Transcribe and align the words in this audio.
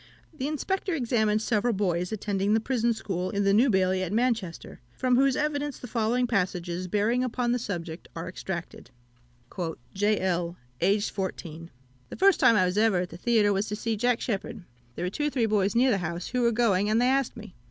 The 0.35 0.47
Inspector 0.47 0.91
examined 0.91 1.43
several 1.43 1.73
boys 1.73 2.11
attending 2.11 2.55
the 2.55 2.59
prison 2.59 2.91
school 2.91 3.29
in 3.29 3.43
the 3.43 3.53
New 3.53 3.69
Bailey 3.69 4.01
at 4.01 4.11
Manchester, 4.11 4.79
from 4.97 5.15
whose 5.15 5.35
evidence 5.35 5.77
the 5.77 5.85
following 5.85 6.25
passages 6.25 6.87
bearing 6.87 7.23
upon 7.23 7.51
the 7.51 7.59
subject 7.59 8.07
are 8.15 8.27
extracted: 8.27 8.89
"J. 9.93 10.19
L. 10.19 10.57
(aged 10.81 11.11
14). 11.11 11.69
The 12.09 12.15
first 12.15 12.39
time 12.39 12.55
I 12.55 12.65
was 12.65 12.79
ever 12.79 13.01
at 13.01 13.09
the 13.11 13.17
theatre 13.17 13.53
was 13.53 13.67
to 13.67 13.75
see 13.75 13.95
Jack 13.95 14.21
Sheppard. 14.21 14.63
There 14.95 15.05
were 15.05 15.11
two 15.11 15.27
or 15.27 15.29
three 15.29 15.45
boys 15.45 15.75
near 15.75 15.89
to 15.89 15.91
the 15.91 15.97
house 15.99 16.29
who 16.29 16.41
were 16.41 16.51
going, 16.51 16.89
and 16.89 16.99
they 16.99 17.05
asked 17.05 17.37
me. 17.37 17.53